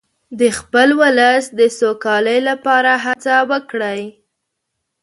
د 0.39 0.41
خپل 0.57 0.89
ولس 1.01 1.45
د 1.59 1.61
سوکالۍ 1.79 2.39
لپاره 2.49 2.91
هڅه 3.05 3.35
وکړئ. 3.51 4.01